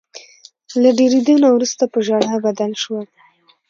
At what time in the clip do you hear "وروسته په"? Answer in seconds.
1.55-1.99